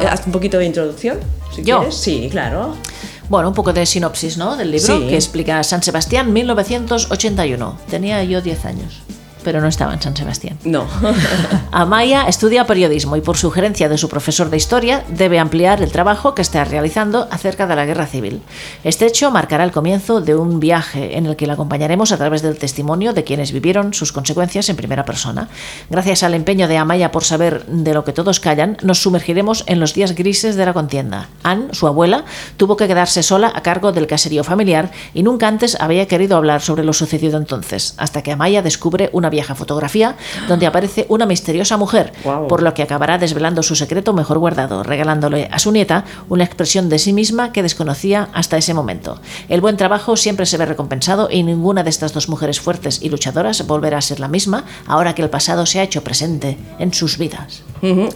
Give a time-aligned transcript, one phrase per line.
[0.00, 1.18] Eh, haz un poquito de introducción,
[1.54, 1.78] si ¿Yo?
[1.80, 1.94] quieres.
[1.96, 2.76] Sí, claro.
[3.28, 4.56] Bueno, un poco de sinopsis, ¿no?
[4.56, 5.06] Del libro Sí.
[5.08, 7.78] que explica San Sebastián 1981.
[7.88, 9.00] Tenía yo 10 años,
[9.42, 10.58] pero no estaba en San Sebastián.
[10.64, 10.86] No.
[11.72, 16.34] Amaya estudia periodismo y por sugerencia de su profesor de historia debe ampliar el trabajo
[16.34, 18.42] que está realizando acerca de la guerra civil.
[18.84, 22.42] Este hecho marcará el comienzo de un viaje en el que la acompañaremos a través
[22.42, 25.48] del testimonio de quienes vivieron sus consecuencias en primera persona.
[25.90, 29.80] Gracias al empeño de Amaya por saber de lo que todos callan, nos sumergiremos en
[29.80, 31.28] los días grises de la contienda.
[31.42, 32.24] Anne, su abuela,
[32.56, 36.60] tuvo que quedarse sola a cargo del caserío familiar y nunca antes había querido hablar
[36.60, 40.14] sobre lo sucedido entonces, hasta que Amaya descubre una vieja fotografía
[40.46, 42.12] donde aparece una misteriosa mujer,
[42.48, 46.88] por lo que acabará desvelando su secreto mejor guardado, regalándole a su nieta una expresión
[46.88, 49.20] de sí misma que desconocía hasta ese momento.
[49.48, 53.08] El buen trabajo siempre se ve recompensado y ninguna de estas dos mujeres fuertes y
[53.08, 56.92] luchadoras volverá a ser la misma ahora que el pasado se ha hecho presente en
[56.92, 57.62] sus vidas.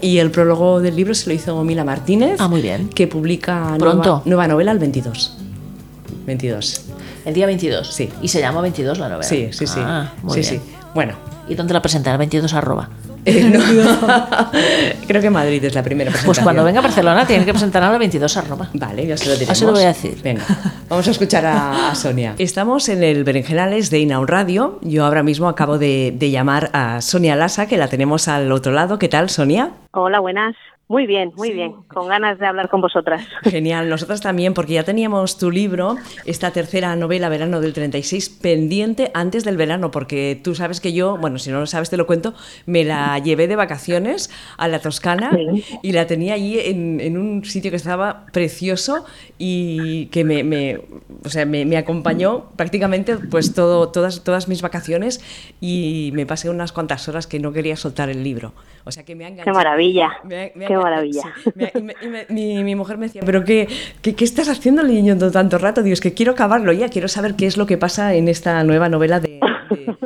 [0.00, 2.36] Y el prólogo del libro se lo hizo Mila Martínez.
[2.38, 2.88] Ah, muy bien.
[2.88, 4.22] Que publica Pronto.
[4.24, 5.36] Nueva, nueva novela el 22.
[6.26, 6.82] 22.
[7.24, 7.92] El día 22.
[7.92, 8.08] Sí.
[8.22, 9.28] Y se llama 22 la novela.
[9.28, 9.80] Sí, sí, sí.
[9.82, 10.62] Ah, muy sí, bien.
[10.62, 10.72] sí.
[10.96, 11.12] Bueno.
[11.46, 12.12] ¿Y dónde la presentan?
[12.14, 12.88] El 22 arroba.
[13.26, 13.60] eh, no.
[15.06, 16.24] Creo que Madrid es la primera presentación.
[16.26, 18.70] Pues cuando venga a Barcelona tiene que presentarla al 22 arroba.
[18.72, 19.50] Vale, ya se lo diremos.
[19.52, 20.18] Así lo voy a decir.
[20.24, 20.42] Venga,
[20.88, 22.34] vamos a escuchar a, a Sonia.
[22.38, 24.78] Estamos en el Berenjenales de Inaun Radio.
[24.80, 28.72] Yo ahora mismo acabo de, de llamar a Sonia Lasa, que la tenemos al otro
[28.72, 28.98] lado.
[28.98, 29.72] ¿Qué tal, Sonia?
[29.92, 30.54] Hola, buenas.
[30.88, 31.72] Muy bien, muy bien.
[31.88, 33.26] Con ganas de hablar con vosotras.
[33.42, 39.10] Genial, nosotras también, porque ya teníamos tu libro, esta tercera novela, Verano del 36, pendiente
[39.12, 42.06] antes del verano, porque tú sabes que yo, bueno, si no lo sabes te lo
[42.06, 42.34] cuento,
[42.66, 45.64] me la llevé de vacaciones a la Toscana Sí.
[45.82, 49.04] y la tenía allí en, en un sitio que estaba precioso
[49.38, 50.80] y que me, me-
[51.24, 55.20] o sea, me, me acompañó prácticamente pues todo, todas, todas mis vacaciones
[55.60, 58.52] y me pasé unas cuantas horas que no quería soltar el libro.
[58.84, 59.56] O sea que me ha Qué enganchado.
[59.56, 60.10] maravilla.
[60.22, 61.22] Me ha- me ha Qué maravilla.
[61.44, 63.68] sí, me ha- y me- y me- mi, mi mujer me decía, ¿pero qué,
[64.02, 65.82] qué, qué estás haciendo leyendo tanto rato?
[65.82, 68.62] Digo, es que quiero acabarlo ya, quiero saber qué es lo que pasa en esta
[68.64, 69.96] nueva novela de, de,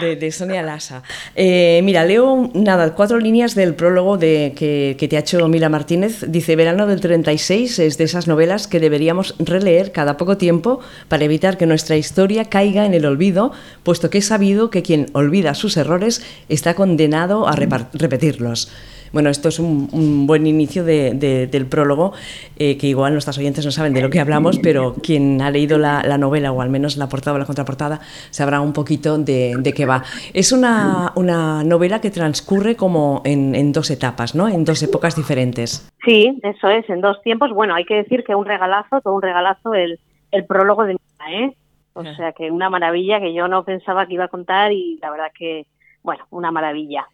[0.00, 1.02] de- de Sonia Lasa.
[1.36, 5.68] Eh, mira, leo nada, cuatro líneas del prólogo de, que, que te ha hecho Mila
[5.68, 6.24] Martínez.
[6.28, 11.24] Dice, Verano del 36 es de esas novelas que deberíamos releer cada poco tiempo para
[11.24, 15.54] evitar que nuestra historia caiga en el olvido, puesto que es sabido que quien olvida
[15.54, 18.70] sus errores está condenado a repetirlos.
[19.12, 22.12] Bueno, esto es un, un buen inicio de- de- del prólogo,
[22.58, 25.78] eh, que igual nuestros oyentes no saben de lo que hablamos, pero quien ha leído
[25.78, 28.00] la, la novela, o al menos la portada o la contraportada,
[28.30, 30.04] sabrá un poquito de, de qué va.
[30.32, 34.46] Es una, una novela que transcurre como en, en dos etapas, ¿no?
[34.48, 35.90] En dos épocas diferentes.
[36.04, 37.50] Sí, eso es, en dos tiempos.
[37.52, 39.98] Bueno, hay que decir que un regalazo, todo un regalazo el,
[40.30, 40.96] el prólogo de
[41.28, 41.52] ¿eh?
[41.94, 42.16] O Ajá.
[42.16, 45.32] sea que una maravilla que yo no pensaba que iba a contar y la verdad
[45.36, 45.66] que,
[46.04, 47.06] bueno, una maravilla.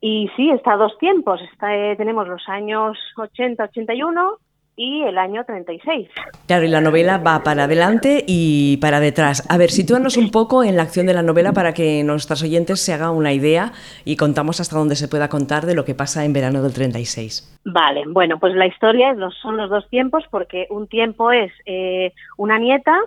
[0.00, 1.40] Y sí, está a dos tiempos.
[1.52, 4.38] Está, eh, tenemos los años 80-81
[4.76, 6.08] y el año 36.
[6.46, 9.48] Claro, y la novela va para adelante y para detrás.
[9.50, 12.80] A ver, sitúanos un poco en la acción de la novela para que nuestros oyentes
[12.80, 13.72] se hagan una idea
[14.04, 17.58] y contamos hasta dónde se pueda contar de lo que pasa en verano del 36.
[17.64, 22.58] Vale, bueno, pues la historia son los dos tiempos porque un tiempo es eh, una
[22.58, 22.98] nieta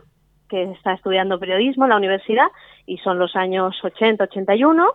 [0.49, 2.47] que está estudiando periodismo en la universidad
[2.87, 4.93] y son los años 80-81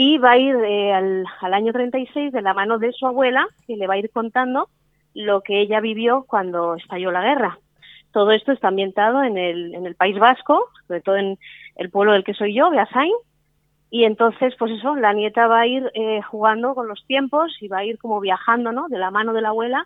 [0.00, 3.48] y va a ir eh, al, al año 36 de la mano de su abuela
[3.66, 4.68] que le va a ir contando
[5.12, 7.58] lo que ella vivió cuando estalló la guerra.
[8.12, 11.36] Todo esto está ambientado en el, en el País Vasco, sobre todo en
[11.74, 13.12] el pueblo del que soy yo, Beasain,
[13.90, 17.66] y entonces, pues eso, la nieta va a ir eh, jugando con los tiempos y
[17.66, 18.86] va a ir como viajando, ¿no?
[18.88, 19.84] De la mano de la abuela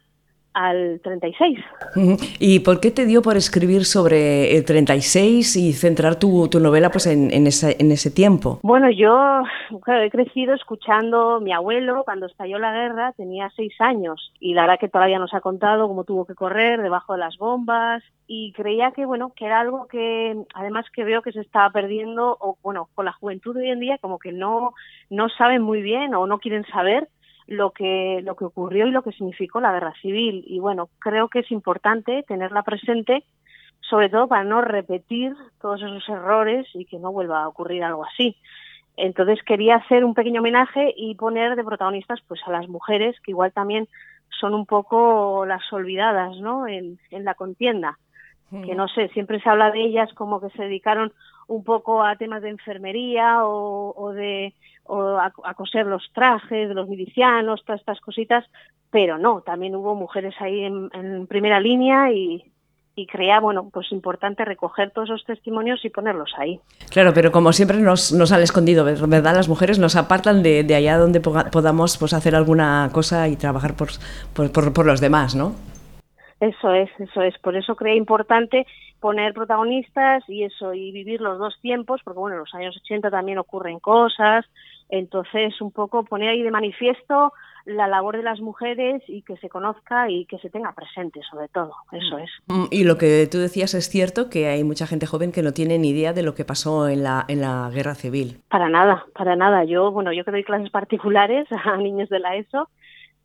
[0.55, 1.59] al 36.
[1.97, 2.17] Ujú.
[2.39, 6.91] ¿Y por qué te dio por escribir sobre el 36 y centrar tu, tu novela
[6.91, 8.61] pues, en, en ese, en ese tiempo?
[8.63, 9.43] Bueno, yo
[9.83, 14.63] claro, he crecido escuchando mi abuelo cuando estalló la guerra, tenía seis años y la
[14.63, 18.53] verdad que todavía nos ha contado cómo tuvo que correr debajo de las bombas y
[18.53, 22.57] creía que bueno que era algo que además que veo que se estaba perdiendo o
[22.63, 24.75] bueno con la juventud de hoy en día como que no
[25.11, 27.09] no saben muy bien o no quieren saber
[27.47, 31.29] lo que lo que ocurrió y lo que significó la guerra civil y bueno creo
[31.29, 33.25] que es importante tenerla presente
[33.93, 38.05] sobre todo para no repetir todos esos errores y que no vuelva a ocurrir algo
[38.07, 38.37] así.
[38.97, 43.33] Entonces quería hacer un pequeño homenaje y poner de protagonistas pues a las mujeres que
[43.33, 43.89] igual también
[44.41, 46.67] son un poco las olvidadas, ¿no?
[46.67, 47.99] En, en la contienda.
[48.67, 51.11] Que no sé, siempre se habla de ellas como que se dedicaron
[51.47, 54.53] un poco a temas de enfermería o, o de
[54.85, 58.45] o a, a coser los trajes de los milicianos, todas estas cositas,
[58.91, 62.45] pero no, también hubo mujeres ahí en, en primera línea y,
[62.95, 66.61] y creía, bueno, pues importante recoger todos esos testimonios y ponerlos ahí.
[66.91, 69.35] Claro, pero como siempre nos, nos han escondido, ¿verdad?
[69.35, 73.75] Las mujeres nos apartan de, de allá donde podamos pues, hacer alguna cosa y trabajar
[73.75, 73.89] por,
[74.35, 75.55] por, por, los demás, ¿no?
[76.41, 77.39] Eso es, eso es.
[77.39, 78.67] Por eso creía importante
[79.01, 83.11] poner protagonistas y eso, y vivir los dos tiempos, porque bueno, en los años 80
[83.11, 84.45] también ocurren cosas,
[84.93, 87.33] entonces un poco poner ahí de manifiesto
[87.65, 91.49] la labor de las mujeres y que se conozca y que se tenga presente sobre
[91.49, 92.31] todo, eso es.
[92.49, 95.53] Mm, y lo que tú decías es cierto que hay mucha gente joven que no
[95.53, 98.41] tiene ni idea de lo que pasó en la, en la guerra civil.
[98.49, 99.65] Para nada, para nada.
[99.65, 102.69] Yo, bueno, yo que doy clases particulares a niños de la ESO,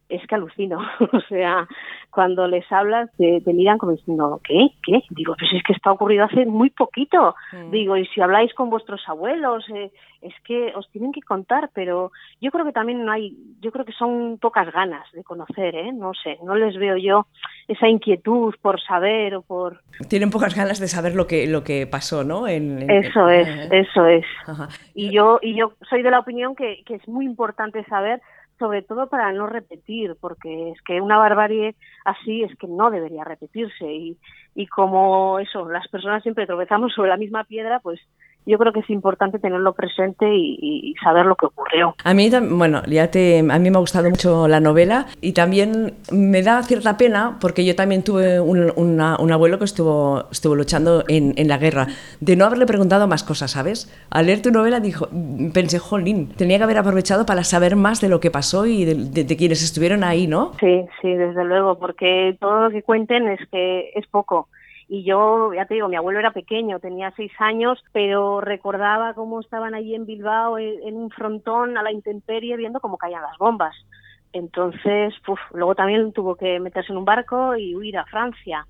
[0.10, 0.80] es que alucino.
[1.12, 1.68] o sea,
[2.10, 4.70] cuando les hablas te, miran como diciendo, ¿qué?
[4.84, 5.02] ¿Qué?
[5.12, 7.36] Digo, pues es que está ocurrido hace muy poquito.
[7.52, 7.72] Mm.
[7.72, 12.12] Digo, y si habláis con vuestros abuelos, eh, es que os tienen que contar, pero
[12.42, 15.92] yo creo que también no hay, yo creo que son pocas ganas de conocer, ¿eh?
[15.94, 17.28] No sé, no les veo yo
[17.68, 19.82] esa inquietud por saber o por...
[20.10, 22.48] Tienen pocas ganas de saber lo que, lo que pasó, ¿no?
[22.48, 24.26] En, Eso es, eso es.
[24.96, 28.22] Y yo, y yo soy de la opinión que, que es muy importante saber
[28.60, 31.76] sobre todo para no repetir, porque es que una barbarie
[32.06, 33.86] así es que no debería repetirse.
[33.86, 34.18] Y,
[34.56, 38.00] y como eso, las personas siempre tropezamos sobre la misma piedra, pues
[38.48, 41.96] yo creo que es importante tenerlo presente y, saber lo que ocurrió.
[42.04, 45.94] A mí, bueno, ya te, a mí me ha gustado mucho la novela y también
[46.12, 51.04] me da cierta pena porque yo también tuve un, un abuelo que estuvo, estuvo luchando
[51.08, 51.88] en, en, la guerra,
[52.20, 53.94] de no haberle preguntado más cosas, ¿sabes?
[54.10, 55.08] Al leer tu novela dijo,
[55.54, 59.24] pensé, jolín, tenía que haber aprovechado para saber más de lo que pasó y de,
[59.24, 60.54] de quienes estuvieron ahí, ¿no?
[60.60, 64.48] Sí, sí, desde luego, porque todo lo que cuenten es que es poco
[64.90, 69.42] y yo, ya te digo, mi abuelo era pequeño, tenía seis años, pero recordaba cómo
[69.42, 73.76] estaban allí en Bilbao en, un frontón a la intemperie viendo cómo caían las bombas.
[74.32, 75.14] Entonces,
[75.54, 78.66] luego también tuvo que meterse en un barco y huir a Francia.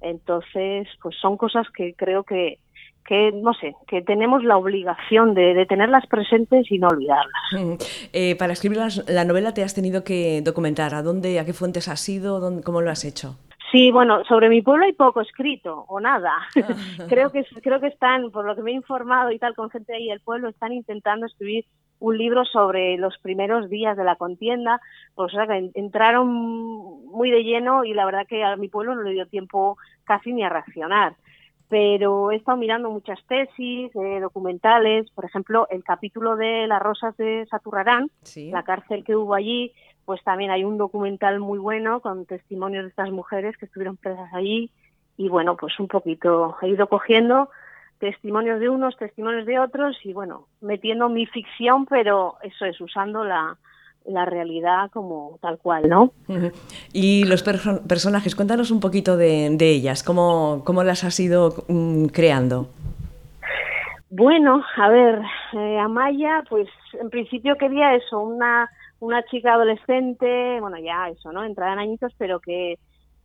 [0.00, 2.58] Entonces, pues son cosas que creo que,
[3.06, 7.78] que no sé, que tenemos la obligación de, tenerlas presentes y no olvidarlas.
[8.12, 10.94] Eh, para escribir la, novela te has tenido que documentar.
[10.94, 12.60] ¿A dónde, a qué fuentes has ido?
[12.64, 13.36] ¿Cómo lo has hecho?
[13.70, 16.32] Sí, bueno, sobre mi pueblo hay poco escrito o nada.
[17.08, 19.94] creo que creo que están, por lo que me he informado y tal con gente
[19.94, 21.64] ahí del pueblo, están intentando escribir
[22.00, 24.80] un libro sobre los primeros días de la contienda,
[25.14, 28.94] pues o sea, que entraron muy de lleno y la verdad que a mi pueblo
[28.94, 31.14] no le dio tiempo casi ni a reaccionar.
[31.70, 37.16] Pero he estado mirando muchas tesis, eh, documentales, por ejemplo, el capítulo de las rosas
[37.16, 39.72] de Saturrarán, la cárcel que hubo allí,
[40.04, 44.34] pues también hay un documental muy bueno con testimonios de estas mujeres que estuvieron presas
[44.34, 44.70] allí
[45.16, 47.50] y bueno, pues un poquito he ido cogiendo
[48.00, 53.22] testimonios de unos, testimonios de otros y bueno, metiendo mi ficción, pero eso es, usando
[53.22, 53.56] la,
[54.06, 56.12] la realidad como tal cual, ¿no?
[56.92, 62.06] Y los personajes, cuéntanos un poquito de, de ellas, ¿cómo, ¿cómo, las has ido mm,
[62.06, 62.68] creando?
[64.10, 65.20] Bueno, a ver,
[65.52, 66.68] eh, Amaya, pues
[67.00, 68.68] en principio quería eso, una
[69.00, 71.44] una chica adolescente, bueno, ya eso, ¿no?
[71.44, 72.78] Entrada en añitos, pero que,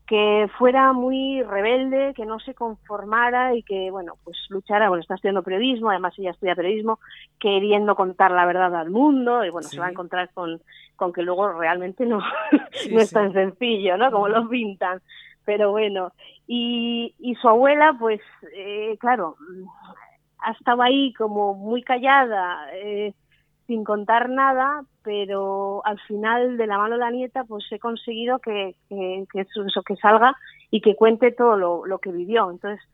[0.08, 5.16] que fuera muy rebelde, que no se conformara y que, bueno, pues luchara, bueno, está
[5.16, 7.00] estudiando periodismo, además ella estudia periodismo,
[7.40, 10.62] queriendo contar la verdad al mundo y, bueno, se va a encontrar con,
[10.96, 12.20] con que luego realmente no,
[12.92, 14.12] no es tan sencillo, ¿no?
[14.12, 15.02] Como lo pintan.
[15.44, 16.12] Pero bueno,
[16.48, 18.22] y, y su abuela, pues,
[18.56, 19.36] eh, claro,
[20.52, 23.14] estaba ahí como muy callada, eh,
[23.68, 28.40] sin contar nada, pero al final de la mano de la nieta pues he conseguido
[28.40, 30.36] que, que, eso, que salga
[30.72, 32.52] y que cuente todo lo, lo que vivió.
[32.52, 32.86] Entonces,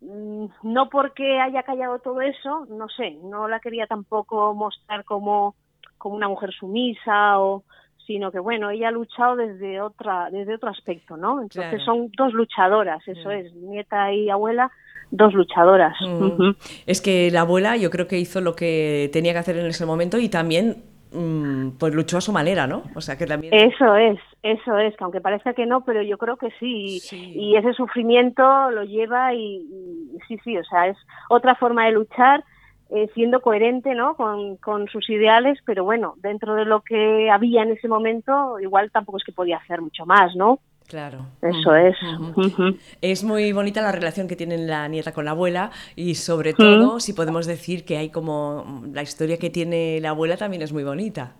[0.00, 5.54] mm, no porque haya callado todo eso, no sé, no la quería tampoco mostrar como,
[5.98, 7.64] como una mujer sumisa o
[8.06, 11.42] sino que bueno, ella ha luchado desde otra desde otro aspecto, ¿no?
[11.42, 13.32] Entonces son dos luchadoras, eso mm.
[13.32, 14.70] es, nieta y abuela
[15.10, 15.96] dos luchadoras.
[16.00, 16.50] Mm.
[16.86, 19.86] Es que la abuela yo creo que hizo lo que tenía que hacer en ese
[19.86, 20.82] momento y también
[21.12, 22.82] mm, pues luchó a su manera, ¿no?
[22.94, 23.54] O sea que también...
[23.54, 27.00] Eso es, eso es, que aunque parezca que no, pero yo creo que sí.
[27.12, 29.62] Y ese sufrimiento lo lleva y,
[30.28, 30.96] sí, sí, o sea, es
[31.28, 32.44] otra forma de luchar.
[32.88, 34.14] Eh, siendo coherente ¿no?
[34.14, 38.92] Con, con, sus ideales, pero bueno, dentro de lo que había en ese momento, igual
[38.92, 40.60] tampoco es que podía hacer mucho más, ¿no?
[40.88, 41.26] Claro.
[41.42, 41.96] Eso es.
[43.00, 47.00] Es muy bonita la relación que tiene la nieta con la abuela y sobre todo
[47.00, 50.84] si podemos decir que hay como la historia que tiene la abuela también es muy
[50.84, 51.34] bonita.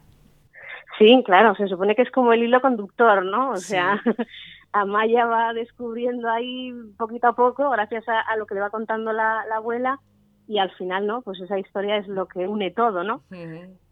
[0.99, 3.51] Sí, claro, se supone que es como el hilo conductor, ¿no?
[3.51, 4.03] O sea,
[4.73, 9.45] Amaya va descubriendo ahí poquito a poco, gracias a, lo que le va contando la,
[9.55, 10.01] abuela,
[10.49, 11.23] y al final, ¿no?
[11.23, 13.23] Pues esa historia es lo que une todo, ¿no?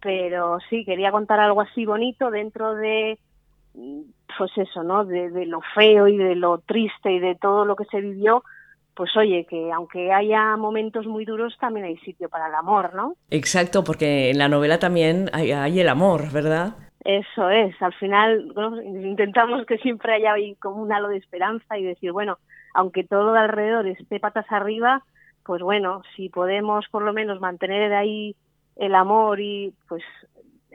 [0.00, 3.18] Pero sí, quería contar algo así bonito dentro de
[3.74, 5.04] pues eso, ¿no?
[5.04, 8.44] De, de, lo feo y de lo triste y de todo lo que se vivió,
[8.94, 13.14] pues oye, que aunque haya momentos muy duros, también hay sitio para el amor, ¿no?
[13.30, 16.74] Exacto, porque en la novela también hay, hay el amor, ¿verdad?
[17.04, 18.80] Eso es, al final ¿no?
[18.80, 22.38] intentamos que siempre haya ahí como un halo de esperanza y decir, bueno,
[22.72, 25.02] aunque todo de alrededor esté patas arriba,
[25.44, 28.34] pues bueno, si podemos por lo menos mantener ahí
[28.76, 30.02] el amor y pues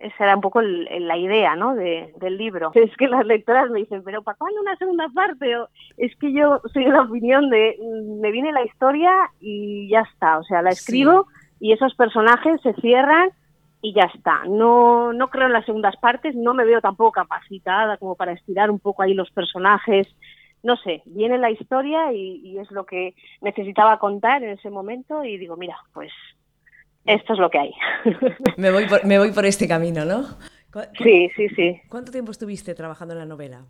[0.01, 1.75] esa era un poco el, la idea ¿no?
[1.75, 2.72] De, del libro.
[2.74, 5.58] Es que las lectoras me dicen, pero ¿para cuándo una segunda parte?
[5.58, 9.89] O, es que yo soy de la opinión de, mm, me viene la historia y
[9.89, 11.68] ya está, o sea, la escribo sí.
[11.68, 13.29] y esos personajes se cierran
[13.82, 14.44] y ya está.
[14.48, 18.70] No, no creo en las segundas partes, no me veo tampoco capacitada como para estirar
[18.72, 20.08] un poco ahí los personajes.
[20.62, 25.24] No sé, viene la historia y, y es lo que necesitaba contar en ese momento
[25.24, 26.12] y digo, mira, pues
[27.06, 27.74] esto es lo que hay.
[28.58, 30.24] Me voy por, me voy por este camino, ¿no?
[31.01, 31.82] Sí, sí, sí.
[31.89, 33.62] ¿Cuánto tiempo estuviste trabajando en la novela?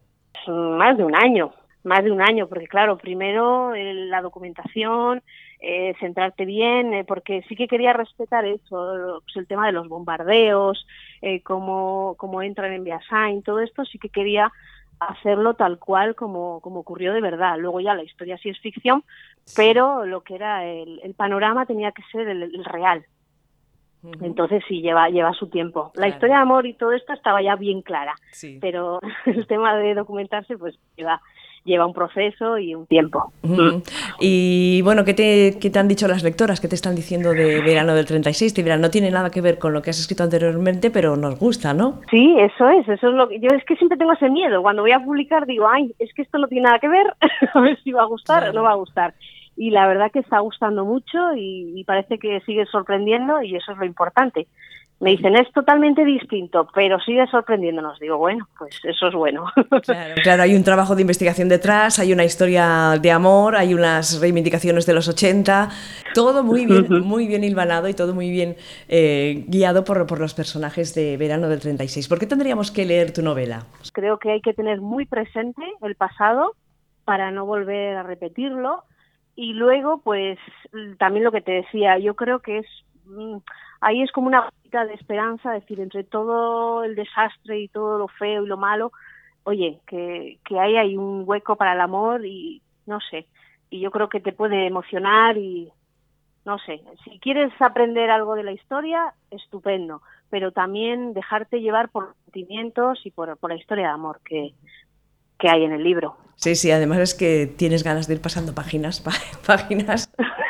[0.48, 5.22] Más de un año, más de un año, porque claro, primero eh, la documentación,
[5.62, 9.90] eh, centrarte bien, eh, porque sí que quería respetar eso, pues el tema de los
[9.90, 10.88] bombardeos,
[11.22, 14.52] eh, cómo, cómo entran en Biasain, todo esto sí que quería
[15.00, 17.58] hacerlo tal cual como, como ocurrió de verdad.
[17.58, 19.04] Luego ya la historia sí es ficción,
[19.56, 23.06] pero lo que era el, el, panorama tenía que ser el, el real.
[24.02, 24.26] Uh -huh.
[24.26, 25.92] Entonces sí, lleva, lleva su tiempo.
[25.94, 26.08] Claro.
[26.08, 28.58] La historia de amor y todo esto estaba ya bien clara, sí.
[28.62, 31.22] pero el tema de documentarse pues lleva,
[31.66, 33.34] lleva un proceso y un tiempo.
[33.44, 33.84] Uh -huh.
[34.20, 36.62] Y bueno, ¿qué te, ¿qué te han dicho las lectoras?
[36.62, 38.54] ¿Qué te están diciendo de verano del 36?
[38.54, 41.38] Te dirán, no tiene nada que ver con lo que has escrito anteriormente, pero nos
[41.38, 42.00] gusta, ¿no?
[42.10, 44.62] Sí, eso es, eso es lo que yo es que siempre tengo ese miedo.
[44.62, 47.14] Cuando voy a publicar digo, ay, es que esto no tiene nada que ver,
[47.54, 48.52] a ver si va a gustar claro.
[48.52, 49.14] o no va a gustar
[49.60, 53.74] y la verdad que está gustando mucho y, y, parece que sigue sorprendiendo y eso
[53.74, 54.48] es lo importante.
[55.02, 58.00] Me dicen, es totalmente distinto, pero sigue sorprendiéndonos.
[58.00, 59.46] Digo, bueno, pues eso es bueno.
[59.84, 64.22] Claro, claro, hay un trabajo de investigación detrás, hay una historia de amor, hay unas
[64.22, 65.70] reivindicaciones de los 80,
[66.14, 67.04] todo muy bien, uh -huh.
[67.04, 68.56] muy bien hilvanado y todo muy bien
[68.88, 72.08] eh, guiado por, por los personajes de Verano del 36.
[72.08, 73.66] ¿Por qué tendríamos que leer tu novela?
[73.92, 76.56] Creo que hay que tener muy presente el pasado
[77.04, 78.84] para no volver a repetirlo
[79.42, 80.38] y luego, pues,
[80.98, 82.66] también lo que te decía, yo creo que es,
[83.06, 83.38] mm,
[83.80, 88.10] ahí es como una gotita de esperanza, decir, entre todo el desastre y todo lo
[88.10, 88.92] feo y lo malo,
[89.46, 93.28] oye, que, que ahí hay un hueco para el amor y, no sé,
[93.70, 95.72] y yo creo que te puede emocionar y,
[96.44, 102.14] no sé, si quieres aprender algo de la historia, estupendo, pero también dejarte llevar por
[102.26, 104.54] sentimientos y por, por la historia de amor que,
[105.40, 106.18] que hay en el libro.
[106.36, 109.04] Sí, sí, además es que tienes ganas de ir pasando páginas,
[109.46, 110.10] páginas.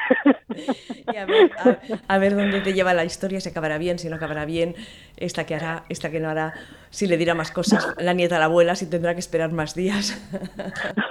[1.13, 4.09] y a ver, a, a ver, dónde te lleva la historia, si acabará bien, si
[4.09, 4.75] no acabará bien,
[5.17, 6.53] esta que hará, esta que no hará,
[6.89, 9.75] si le dirá más cosas la nieta a la abuela, si tendrá que esperar más
[9.75, 10.15] días.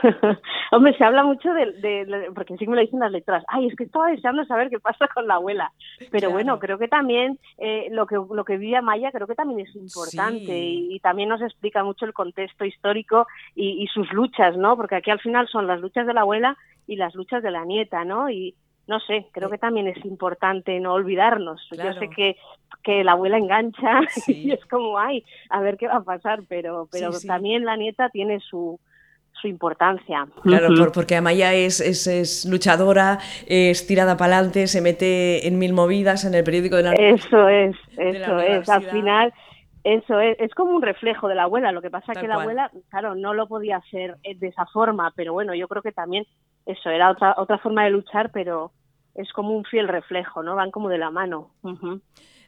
[0.70, 3.66] Hombre, se habla mucho de, de, de, porque sí me lo dicen las lectoras, ay,
[3.66, 5.72] es que estaba deseando saber qué pasa con la abuela.
[5.98, 6.32] Pero claro.
[6.32, 9.74] bueno, creo que también eh, lo que lo que vive Maya creo que también es
[9.74, 10.88] importante sí.
[10.90, 14.76] y, y, también nos explica mucho el contexto histórico y, y sus luchas, ¿no?
[14.76, 17.64] Porque aquí al final son las luchas de la abuela y las luchas de la
[17.64, 18.30] nieta, ¿no?
[18.30, 18.54] Y,
[18.88, 21.60] no sé, creo que también es importante no olvidarnos.
[21.70, 21.92] Claro.
[21.92, 22.36] Yo sé que,
[22.82, 24.46] que la abuela engancha sí.
[24.46, 27.26] y es como, ay, a ver qué va a pasar, pero, pero sí, sí.
[27.28, 28.80] también la nieta tiene su,
[29.32, 30.26] su importancia.
[30.42, 35.74] Claro, porque Amaya es, es, es, luchadora, es tirada para adelante, se mete en mil
[35.74, 38.68] movidas en el periódico de la Eso es, eso es.
[38.70, 39.34] Al final,
[39.84, 41.72] eso es, es como un reflejo de la abuela.
[41.72, 42.44] Lo que pasa es que la cual.
[42.44, 46.26] abuela, claro, no lo podía hacer de esa forma, pero bueno, yo creo que también
[46.64, 48.72] eso era otra, otra forma de luchar, pero
[49.18, 50.54] es como un fiel reflejo, ¿no?
[50.54, 51.50] Van como de la mano.
[51.62, 52.00] Uh -huh.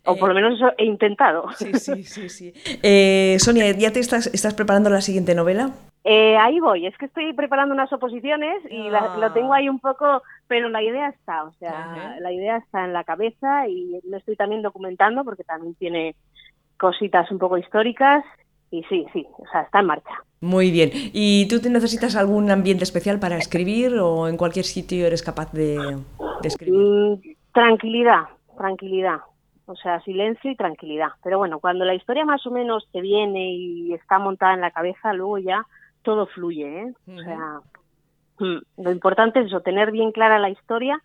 [0.07, 1.51] O por lo menos eso he intentado.
[1.57, 2.29] Sí, sí, sí.
[2.31, 2.53] sí.
[2.83, 5.73] Eh, Sonia, ¿ya te estás, estás preparando la siguiente novela?
[6.05, 8.91] Eh, ahí voy, es que estoy preparando unas oposiciones y ah.
[8.91, 12.21] la, lo tengo ahí un poco, pero la idea está, o sea, Ajá.
[12.21, 16.15] la idea está en la cabeza y lo estoy también documentando porque también tiene
[16.79, 18.25] cositas un poco históricas
[18.71, 20.15] y sí, sí, o sea, está en marcha.
[20.41, 20.91] Muy bien.
[21.13, 25.53] ¿Y tú te necesitas algún ambiente especial para escribir o en cualquier sitio eres capaz
[25.53, 26.81] de, de escribir?
[26.81, 27.21] Mm,
[27.53, 28.23] tranquilidad,
[28.57, 29.19] tranquilidad.
[29.67, 31.11] O sea, silencio y tranquilidad.
[31.23, 34.71] Pero bueno, cuando la historia más o menos te viene y está montada en la
[34.71, 35.67] cabeza, luego ya
[36.03, 36.95] todo fluye, ¿eh?
[37.07, 37.21] Uh -huh.
[37.21, 37.61] O sea,
[38.39, 41.01] mm, lo importante es eso, tener bien clara la historia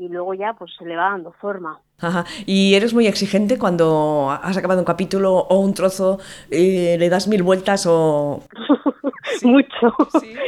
[0.00, 1.78] y luego ya pues se le va dando forma.
[1.98, 2.24] Ajá.
[2.46, 6.18] ¿Y eres muy exigente cuando has acabado un capítulo o un trozo,
[6.50, 8.42] eh, le das mil vueltas o...?
[9.42, 9.94] mucho.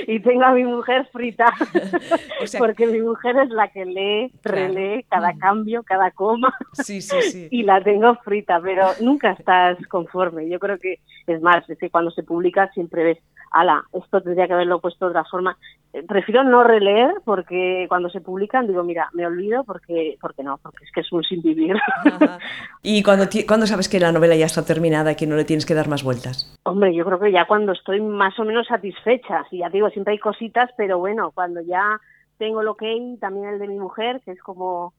[0.07, 1.53] Y tengo a mi mujer frita,
[2.59, 6.55] porque mi mujer es la que lee, relee cada cambio, cada coma.
[6.73, 10.49] Sí, sí, y la tengo frita, pero nunca estás conforme.
[10.49, 13.19] Yo creo que es más, es que cuando se publica siempre ves
[13.53, 15.57] ala, esto tendría que haberlo puesto de otra forma.
[15.93, 20.59] Eh, prefiero no releer porque cuando se publican digo, mira, me olvido porque, porque no,
[20.59, 21.77] porque es que es un sin vivir.
[22.83, 25.67] ¿Y cuando, cuando sabes que la novela ya está terminada y que no le tienes
[25.67, 26.59] que dar más vueltas?
[26.65, 30.13] Hombre, yo creo que ya cuando estoy más o menos satisfecha, y ya digo, siempre
[30.13, 32.01] hay cositas, pero bueno, cuando ya
[32.39, 34.95] tengo lo que hay, también el de mi mujer, que es como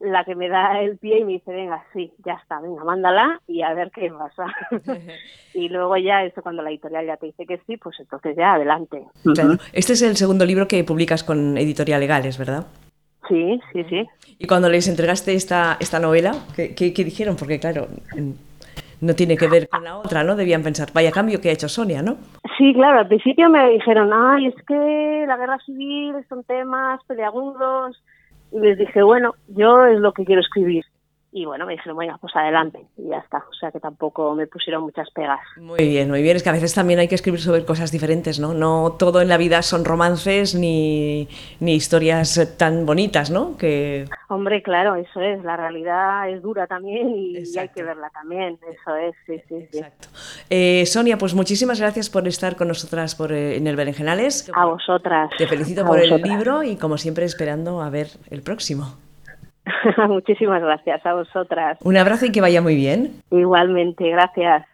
[0.00, 3.40] la que me da el pie y me dice, venga, sí, ya está, venga, mándala
[3.46, 4.46] y a ver qué pasa.
[5.54, 8.54] y luego ya, eso cuando la editorial ya te dice que sí, pues entonces ya
[8.54, 9.04] adelante.
[9.72, 12.66] Este es el segundo libro que publicas con Editorial Legales, ¿verdad?
[13.28, 14.06] Sí, sí, sí.
[14.38, 17.36] ¿Y cuando les entregaste esta, esta novela, ¿qué, qué, dijeron?
[17.36, 17.88] Porque claro,
[19.00, 20.36] no tiene que ver con la otra, ¿no?
[20.36, 22.16] Debían pensar, vaya cambio que ha hecho Sonia, ¿no?
[22.58, 28.02] Sí, claro, al principio me dijeron, ay, es que la guerra civil son temas peleagudos,
[28.54, 30.84] y les dije, bueno, yo es lo que quiero escribir.
[31.36, 33.38] Y bueno, me dijeron, bueno, pues adelante, y ya está.
[33.38, 35.40] O sea que tampoco me pusieron muchas pegas.
[35.56, 36.36] Muy bien, muy bien.
[36.36, 38.54] Es que a veces también hay que escribir sobre cosas diferentes, ¿no?
[38.54, 41.26] No todo en la vida son romances ni,
[41.58, 43.56] ni historias tan bonitas, ¿no?
[43.56, 44.04] Que...
[44.28, 45.42] Hombre, claro, eso es.
[45.42, 48.56] La realidad es dura también y, hay que verla también.
[48.70, 49.76] Eso es, sí, sí.
[49.76, 50.06] Exacto.
[50.50, 54.52] Eh, Sonia, pues muchísimas gracias por estar con nosotras por, en el Berenjenales.
[54.54, 55.30] A vosotras.
[55.36, 59.03] Te felicito por el libro y como siempre esperando a ver el próximo.
[60.08, 61.78] Muchísimas gracias a vosotras.
[61.82, 63.22] Un abrazo y que vaya muy bien.
[63.30, 64.66] Igualmente, gracias.